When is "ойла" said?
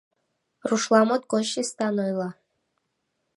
2.05-2.29